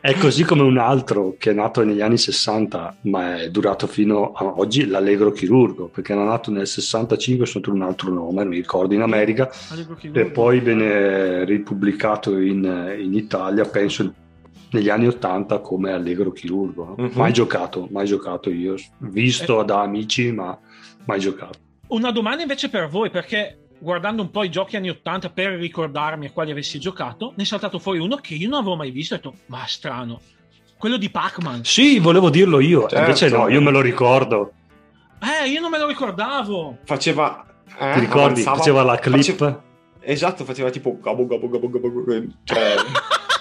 [0.00, 4.32] È così come un altro che è nato negli anni 60, ma è durato fino
[4.32, 8.56] a oggi, l'Allegro Chirurgo, perché era nato nel 65 sotto un altro nome, non mi
[8.56, 9.50] ricordo, in America,
[10.12, 14.12] e poi venne ripubblicato in, in Italia, penso
[14.70, 16.94] negli anni 80 come Allegro Chirurgo.
[16.96, 17.04] no?
[17.04, 17.12] Mhm.
[17.14, 20.56] Mai giocato, mai giocato io, visto da amici, ma
[21.04, 21.58] mai giocato.
[21.88, 26.26] Una domanda invece per voi, perché guardando un po' i giochi anni 80 per ricordarmi
[26.26, 29.14] a quali avessi giocato, ne è saltato fuori uno che io non avevo mai visto
[29.14, 30.20] e ho detto, ma strano,
[30.78, 31.64] quello di Pac-Man.
[31.64, 32.98] Sì, volevo dirlo io, Certo.
[32.98, 34.52] invece no, io me lo ricordo.
[35.20, 36.78] Eh, io non me lo ricordavo.
[36.84, 37.44] Faceva.
[37.78, 38.40] eh, Ti ricordi?
[38.40, 39.16] avanzava- Faceva la clip.
[39.16, 39.62] faceva-
[40.00, 41.68] Esatto, faceva tipo gabo gabo gabo.
[41.68, 42.04] gabo,
[42.44, 42.74] Cioè,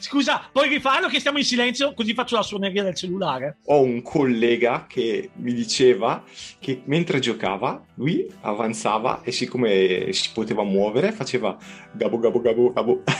[0.00, 3.58] Scusa, puoi rifarlo che stiamo in silenzio così faccio la suoneria del cellulare?
[3.66, 6.22] ho un collega che mi diceva
[6.58, 11.56] che mentre giocava lui avanzava e siccome si poteva muovere faceva
[11.92, 13.02] gabo gabo gabo gabo.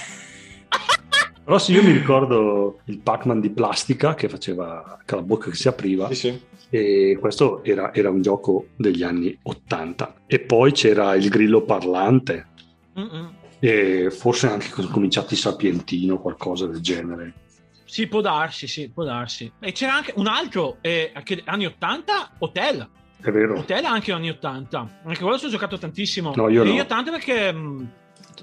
[1.44, 5.56] Però sì, io mi ricordo il Pac-Man di plastica che faceva con la bocca che
[5.56, 6.40] si apriva Sì, sì.
[6.68, 10.14] e questo era, era un gioco degli anni 80.
[10.26, 12.48] E poi c'era il grillo parlante
[12.98, 13.30] Mm-mm.
[13.60, 17.34] E forse anche cominciati Sapientino o qualcosa del genere.
[17.84, 19.50] Sì, può darsi, sì, può darsi.
[19.60, 22.88] E c'era anche un altro, eh, anche anni 80, Hotel.
[23.20, 23.58] È vero?
[23.58, 25.00] Hotel anche anni 80.
[25.06, 26.32] Anche quello ci ho giocato tantissimo.
[26.36, 26.72] No, io E no.
[26.74, 27.90] io tanto perché mh,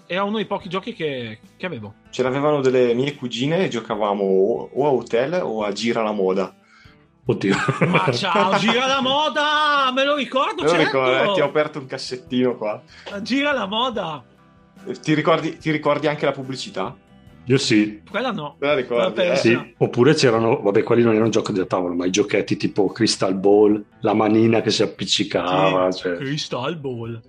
[0.08, 1.94] era uno dei pochi giochi che, che avevo.
[2.10, 6.12] Ce l'avevano delle mie cugine e giocavamo o o a hotel o a gira la
[6.12, 6.54] moda.
[7.28, 7.56] Oddio.
[7.88, 9.92] Ma ciao, gira la moda!
[9.94, 10.84] Me lo ricordo, Non certo!
[10.86, 12.82] ricordo, eh, ti ho aperto un cassettino qua.
[13.22, 14.24] Gira la moda!
[15.02, 16.96] Ti ricordi, ti ricordi anche la pubblicità?
[17.48, 18.02] Io sì.
[18.10, 18.56] Quella no.
[18.60, 19.22] Te la ricordi?
[19.22, 19.36] Eh?
[19.36, 23.36] Sì, oppure c'erano, vabbè, quelli non erano giochi da tavolo, ma i giochetti tipo Crystal
[23.36, 25.92] Ball, la manina che si appiccicava.
[25.92, 26.16] cioè.
[26.18, 27.22] Crystal Ball.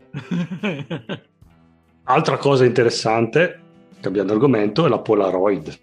[2.05, 3.61] Altra cosa interessante,
[4.01, 5.79] cambiando argomento, è la Polaroid.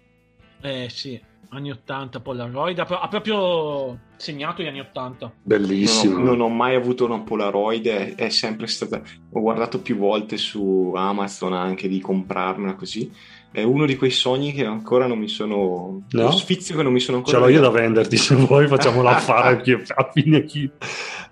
[0.62, 1.20] eh sì,
[1.56, 2.78] anni 80 Polaroid.
[2.78, 5.32] Ha, ha proprio segnato gli anni 80.
[5.42, 6.18] Bellissimo.
[6.18, 9.00] Non ho, non ho mai avuto una Polaroid, è, è sempre stata.
[9.32, 13.10] Ho guardato più volte su Amazon anche di comprarmela così.
[13.50, 16.02] È uno di quei sogni che ancora non mi sono.
[16.10, 16.22] No?
[16.22, 17.36] Lo sfizio che non mi sono ancora.
[17.36, 20.68] Ce l'ho io da venderti, se vuoi facciamo l'affare anche a fine chi.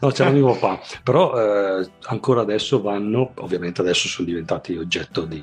[0.01, 0.81] No, ce l'ha mio papà.
[1.03, 1.37] Però
[1.81, 5.43] eh, ancora adesso vanno, ovviamente adesso sono diventati oggetto di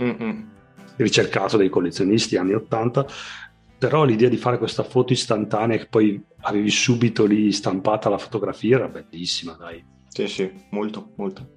[0.00, 0.48] Mm-mm.
[0.96, 3.06] ricercato dai collezionisti anni 80,
[3.82, 8.76] però l'idea di fare questa foto istantanea che poi avevi subito lì stampata la fotografia
[8.76, 9.84] era bellissima, dai.
[10.06, 11.48] Sì, sì, molto, molto.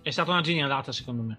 [0.00, 1.38] È stata una genialata, secondo me.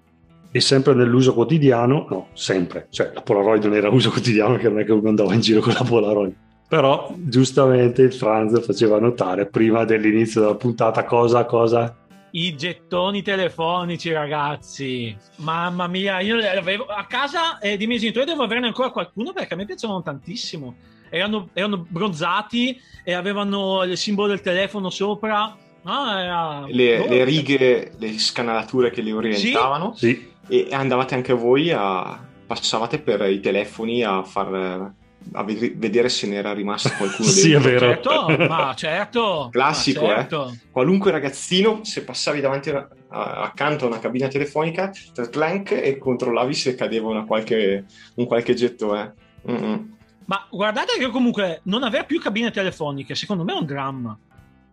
[0.51, 4.79] E sempre nell'uso quotidiano, no, sempre, cioè la Polaroid non era uso quotidiano, che non
[4.79, 6.35] è che uno andava in giro con la Polaroid.
[6.69, 11.97] Però giustamente il Franz faceva notare prima dell'inizio della puntata cosa, cosa,
[12.31, 15.15] I gettoni telefonici, ragazzi.
[15.37, 19.33] Mamma mia, io li avevo a casa e di miei genitori devo averne ancora qualcuno
[19.33, 20.75] perché a me piacevano tantissimo.
[21.09, 25.55] Erano, erano bronzati e avevano il simbolo del telefono sopra.
[25.83, 29.93] Ah, era- Le, Oh, le righe, le scanalature che le orientavano.
[29.95, 32.25] sì, E andavate anche voi a.
[32.45, 34.93] Passavate per i telefoni a far.
[35.33, 37.69] A ved- vedere se ne era rimasto qualcuno Sì, dentro.
[37.69, 37.85] è vero.
[38.01, 39.49] Certo, ma certo.
[39.51, 40.15] Classico, ma eh.
[40.15, 40.57] certo.
[40.71, 44.91] qualunque ragazzino, se passavi davanti a- a- accanto a una cabina telefonica,
[45.29, 49.13] clank e controllavi se cadeva una qualche, un qualche gettone.
[49.49, 49.95] Mm-mm.
[50.25, 54.17] Ma guardate che comunque non avere più cabine telefoniche, secondo me è un dramma.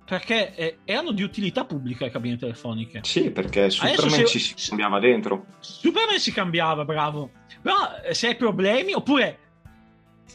[0.07, 3.01] perché eh, erano di utilità pubblica le cabine telefoniche.
[3.05, 5.47] Sì, perché Superman se- ci si cambiava dentro.
[5.61, 7.31] Superman si cambiava, bravo.
[7.63, 7.75] Però
[8.07, 9.39] eh, se hai problemi, oppure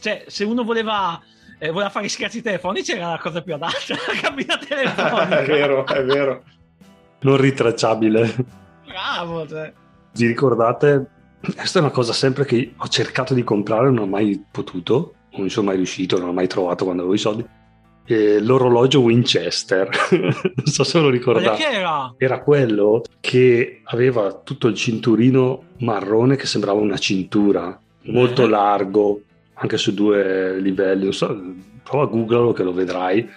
[0.00, 1.20] cioè, se uno voleva,
[1.58, 3.76] eh, voleva fare scherzi telefonici era la cosa più adatta,
[4.12, 5.38] la cabina telefonica.
[5.42, 6.42] è vero, è vero.
[7.20, 8.34] Non ritracciabile.
[8.86, 9.72] Bravo, cioè.
[10.12, 11.06] Vi ricordate?
[11.54, 15.48] Questa è una cosa sempre che ho cercato di comprare, non ho mai potuto, non
[15.48, 17.44] sono mai riuscito, non ho mai trovato quando avevo i soldi.
[18.06, 21.62] Eh, l'orologio Winchester, non so se lo ricordate.
[21.70, 22.12] era?
[22.18, 28.48] Era quello che aveva tutto il cinturino marrone che sembrava una cintura, molto Eh.
[28.48, 29.20] largo,
[29.60, 31.04] anche su due livelli.
[31.04, 31.38] Non so,
[31.82, 33.28] prova a googlarlo che lo vedrai.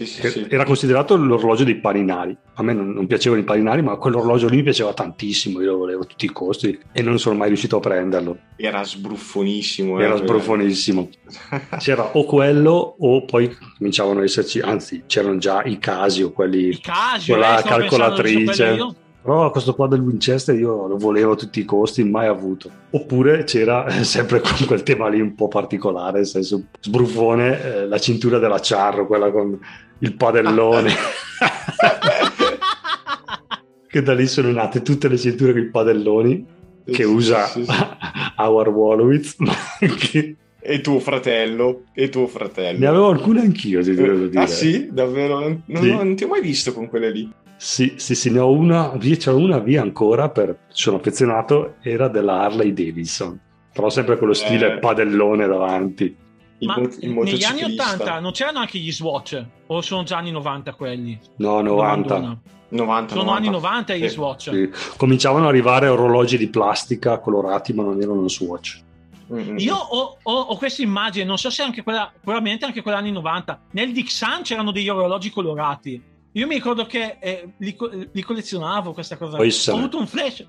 [0.00, 0.46] Sì, sì, sì.
[0.48, 2.34] Era considerato l'orologio dei paninari.
[2.54, 5.60] A me non, non piacevano i paninari, ma quell'orologio lì mi piaceva tantissimo.
[5.60, 8.38] Io lo volevo a tutti i costi e non sono mai riuscito a prenderlo.
[8.56, 9.98] Era sbruffonissimo.
[9.98, 10.26] eh, Era veramente.
[10.26, 11.08] sbrufonissimo.
[11.78, 16.68] C'era o quello, o poi cominciavano ad esserci, anzi, c'erano già i casi o quelli.
[16.68, 18.78] I casi, Quella eh, pensando di calcolatrice.
[19.22, 22.70] Però questo qua del Winchester io lo volevo a tutti i costi, mai avuto.
[22.90, 27.86] Oppure c'era eh, sempre con quel tema lì un po' particolare, nel senso sbruffone, eh,
[27.86, 29.58] la cintura della Charro, quella con
[29.98, 30.90] il padellone.
[33.88, 36.46] che da lì sono nate tutte le cinture con i padelloni
[36.86, 37.72] che sì, usa sì, sì.
[38.38, 39.36] Howard Wolowitz.
[40.10, 42.78] che E tuo fratello, e tuo fratello.
[42.78, 44.42] ne avevo alcune anch'io, ti devo dire.
[44.42, 44.88] Ah sì?
[44.90, 45.40] Davvero?
[45.40, 47.30] Non, non ti ho mai visto con quelle lì.
[47.62, 52.08] Sì, sì, sì, ne ho una, via, c'è una via ancora, per, sono affezionato, era
[52.08, 53.38] della Harley Davidson,
[53.70, 54.78] però sempre con lo stile Eh.
[54.78, 56.16] padellone davanti.
[56.62, 57.84] Il, Ma mo- il negli anni motociclista.
[57.92, 59.44] 80 non c'erano anche gli Swatch?
[59.66, 61.18] O sono già anni 90 quelli?
[61.36, 62.14] No, 90.
[62.14, 62.40] Domandona.
[62.70, 63.32] 90, Sono 90.
[63.36, 64.14] anni 90 gli Sì.
[64.14, 64.50] Swatch.
[64.50, 64.70] Sì.
[64.96, 68.80] Cominciavano ad arrivare orologi di plastica colorati, ma non erano Swatch.
[69.34, 69.58] Mm, mm.
[69.58, 73.12] Io ho, ho- ho questa immagine, non so se anche quella, probabilmente anche quella anni
[73.12, 73.60] 90.
[73.72, 76.02] Nel Dixon c'erano degli orologi colorati.
[76.32, 77.76] Io mi ricordo che eh, li,
[78.12, 79.36] li collezionavo questa cosa.
[79.36, 80.46] Poi Ho avuto un flash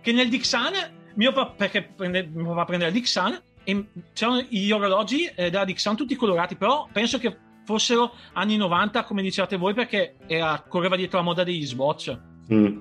[0.00, 0.72] che nel Dixon,
[1.14, 5.64] mio papà, perché prende, mio papà prendeva il Dixon, e c'erano gli orologi eh, della
[5.64, 10.96] Dixon tutti colorati, però penso che fossero anni 90, come dicevate voi, perché era- correva
[10.96, 12.16] dietro la moda degli Swatch.
[12.52, 12.78] Mm,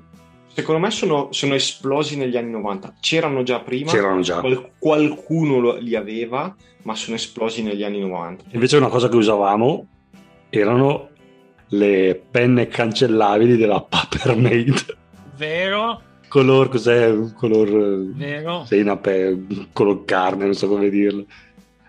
[0.55, 2.93] Secondo me sono, sono esplosi negli anni 90.
[2.99, 4.39] C'erano già prima, C'erano già.
[4.39, 8.43] qual- qualcuno lo- li aveva, ma sono esplosi negli anni 90.
[8.51, 9.87] Invece una cosa che usavamo
[10.49, 11.09] erano
[11.73, 14.97] le penne cancellabili della Papermate.
[15.35, 16.01] Vero?
[16.27, 17.09] color, cos'è?
[17.11, 17.67] Un color...
[17.69, 18.65] eh, Vero?
[18.65, 21.25] Seinape, color carne, non so come dirlo.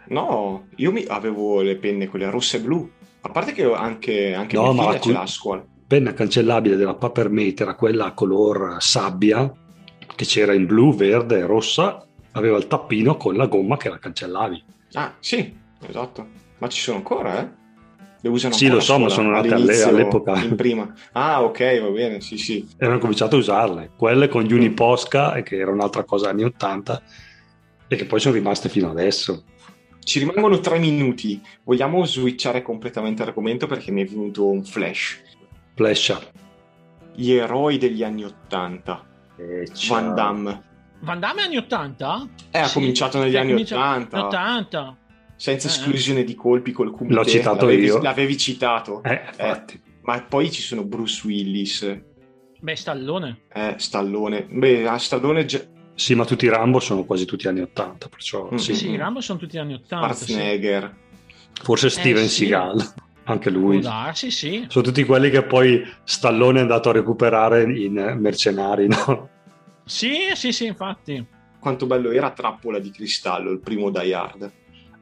[0.09, 2.90] No, io mi- avevo le penne quelle rosse e blu.
[3.23, 5.64] A parte che anche, anche No, mia figlia cu- ce l'ha a scuola.
[5.87, 9.51] penna cancellabile della Papermate era quella a color sabbia
[10.14, 13.99] che c'era in blu, verde e rossa aveva il tappino con la gomma che la
[13.99, 15.57] cancellavi Ah, sì,
[15.88, 16.27] esatto.
[16.59, 17.49] Ma ci sono ancora, eh?
[18.24, 20.42] Le usano Sì, lo so, ma sono nate all'epoca.
[20.42, 20.90] In prima.
[21.12, 22.66] Ah, ok, va bene, sì, sì.
[22.78, 26.42] e hanno cominciato a usarle quelle con gli Uniposca e che era un'altra cosa anni
[26.42, 27.02] 80
[27.87, 29.44] e che poi sono rimaste fino adesso
[30.02, 31.38] Ci rimangono tre minuti.
[31.64, 35.20] Vogliamo switchare completamente argomento perché mi è venuto un flash.
[35.74, 36.18] Flescia
[37.14, 39.04] Gli eroi degli anni Ottanta.
[39.37, 40.00] e ciao.
[40.00, 40.62] Van Damme.
[41.00, 42.26] Van Damme anni 80?
[42.50, 42.72] Eh, ha Sì.
[42.74, 44.24] cominciato negli Sì, anni cominciato- 80.
[44.24, 44.96] 80.
[45.37, 45.70] Senza Eh.
[45.70, 47.14] esclusione di colpi col comité.
[47.14, 48.01] L'ho citato l'avevi, io.
[48.01, 49.03] L'avevi citato.
[49.03, 52.01] eh, infatti Ma poi ci sono Bruce Willis,
[52.61, 53.40] Beh, Stallone.
[53.53, 54.47] eh, Stallone.
[54.51, 55.61] Beh, a Stallone già-
[55.94, 58.57] sì ma tutti i Rambo sono quasi tutti anni 80 perciò Mm.
[58.57, 58.75] sì.
[58.75, 60.12] Sì, i Rambo sono tutti anni 80.
[60.14, 60.25] sì.
[60.33, 60.97] Schwarzenegger.
[61.62, 62.47] forse Steven sì.
[62.47, 62.92] Seagal
[63.25, 64.64] anche lui darsi, sì.
[64.68, 69.29] sono tutti quelli che poi Stallone è andato a recuperare in eh, Mercenari no?
[69.85, 71.25] Sì, sì, sì, infatti.
[71.61, 74.51] Quanto bello era Trappola di Cristallo, il primo Die Hard.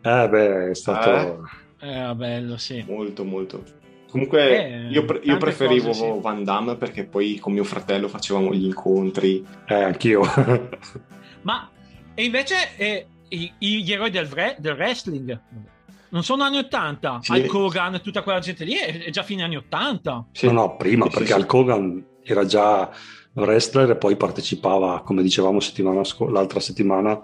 [0.02, 2.84] Eh beh è stato Era bello, sì.
[2.86, 3.62] Molto, molto.
[4.10, 6.20] Comunque Eh, io, pre- io preferivo cose, sì.
[6.20, 9.44] Van Damme perché poi con mio fratello facevamo gli incontri.
[9.66, 10.20] eh, anch'io
[11.42, 11.68] Ma
[12.14, 15.40] e invece eh, i- i- gli eroi del, wre- del wrestling
[16.10, 17.20] non sono anni 80.
[17.22, 17.32] Sì.
[17.32, 20.26] Hulk Hogan e tutta quella gente lì è, è già fine anni 80.
[20.32, 20.46] Sì.
[20.46, 21.38] no no prima Sì, perché sì.
[21.38, 22.90] Hulk Hogan era già
[23.34, 27.18] wrestler e poi partecipava come dicevamo settimana l'altra settimana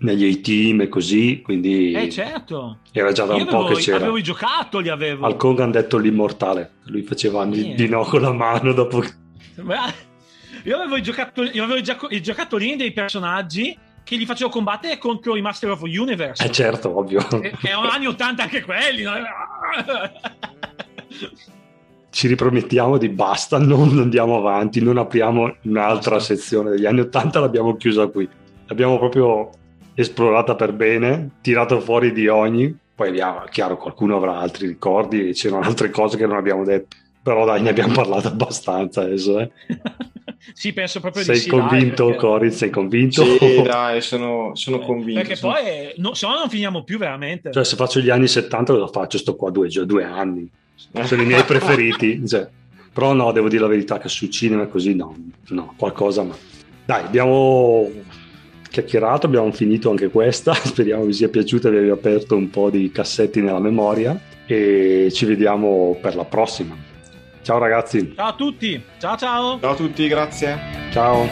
[0.00, 2.78] negli A-Team e così quindi Eh, certo.
[2.92, 5.26] era già da Io un po' avevo, che c'era avevo i giocattoli, avevo.
[5.26, 7.74] Hulk Hogan detto l'immortale lui faceva di, Sì.
[7.74, 9.02] di no con la mano dopo
[10.64, 14.48] Io avevo i giocattoli, io avevo i, gioco- i giocattolini dei personaggi che li facevo
[14.50, 16.44] combattere contro i Master of Universe.
[16.44, 19.02] eh certo ovvio che erano anni 80 anche quelli.
[19.02, 19.12] no?
[22.10, 26.34] ci ripromettiamo di basta, non andiamo avanti, non apriamo un'altra Basta.
[26.34, 28.28] sezione degli anni 80, l'abbiamo chiusa qui.
[28.66, 29.50] L'abbiamo proprio
[30.00, 35.32] esplorata per bene, tirato fuori di ogni, poi abbiamo, chiaro, qualcuno avrà altri ricordi e
[35.32, 39.40] c'erano altre cose che non abbiamo detto, però dai, ne abbiamo parlato abbastanza adesso.
[39.40, 39.50] Eh.
[40.54, 41.48] sì, penso proprio sei di sì.
[41.48, 42.26] Sei convinto, dai, perché...
[42.26, 42.50] Corin?
[42.52, 43.24] Sei convinto?
[43.24, 45.20] Sì, dai, sono, sono convinto.
[45.20, 45.54] Perché sono...
[45.54, 47.50] poi, no, se no non finiamo più veramente.
[47.50, 49.18] Cioè, se faccio gli anni 70 cosa faccio?
[49.18, 50.48] Sto qua due, due anni.
[51.02, 52.24] Sono i miei preferiti.
[52.24, 52.48] Cioè.
[52.92, 55.14] Però no, devo dire la verità che sul cinema così no,
[55.48, 56.36] no, qualcosa ma...
[56.84, 57.90] Dai, abbiamo
[58.78, 62.90] chiacchierato, abbiamo finito anche questa, speriamo vi sia piaciuta, vi abbia aperto un po' di
[62.92, 66.76] cassetti nella memoria e ci vediamo per la prossima.
[67.42, 68.12] Ciao ragazzi.
[68.14, 68.82] Ciao a tutti.
[68.98, 69.58] Ciao ciao.
[69.60, 70.58] Ciao a tutti, grazie.
[70.90, 71.28] Ciao.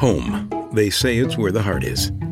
[0.00, 0.48] Home.
[0.72, 2.12] They say it's where the heart is.